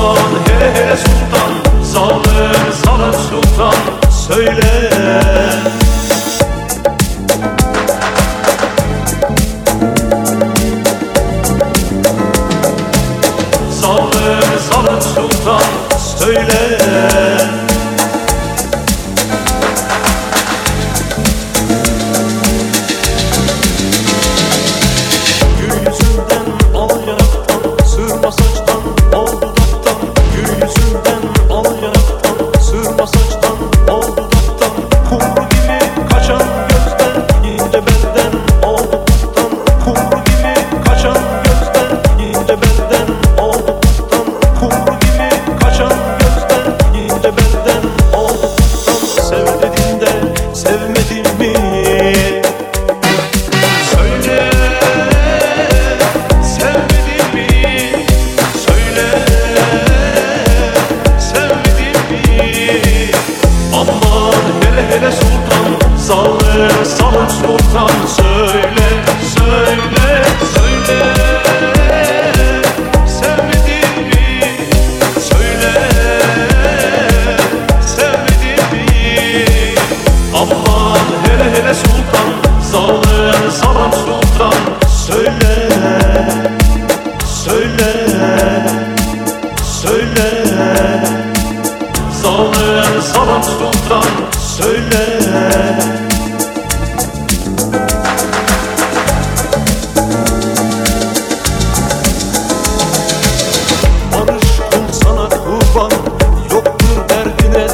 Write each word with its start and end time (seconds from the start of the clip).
sultan 0.00 0.16
He 0.48 0.96
sultan 0.96 1.84
Salır 1.84 2.72
salır 2.84 3.12
sultan 3.12 3.74
Söyle. 4.10 4.90
Salır 13.80 14.58
salır 14.70 15.00
sultan 15.00 15.62
Söyle. 16.18 17.39
Somos 66.84 67.40
mutantes 67.40 68.29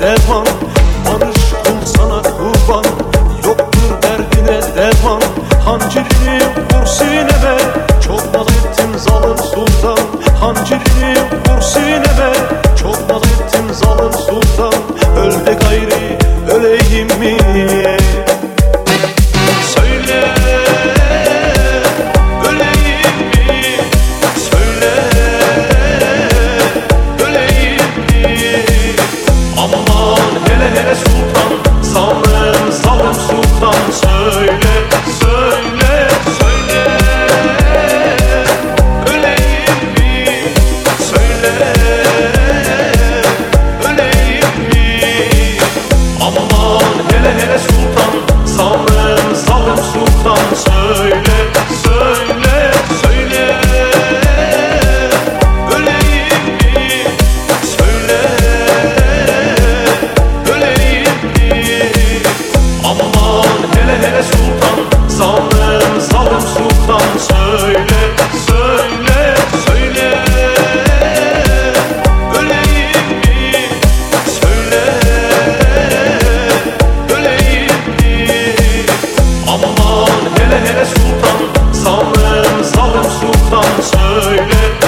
devam 0.00 0.44
Barış 1.06 1.52
kul 1.64 1.86
sana 1.86 2.22
kurban. 2.22 2.84
Yoktur 3.44 4.02
derdine 4.02 4.60
devam. 4.76 5.20
Hancirini 5.64 6.40
vur 6.56 6.86
sineme. 6.86 7.58
Çok 8.06 8.34
mal 8.34 8.46
ettim 8.46 8.98
zalim 8.98 9.38
sultan. 9.38 9.98
Hancirini 10.40 11.14
vur 11.48 11.60
sineme. 11.60 12.27
söyle. 83.82 84.87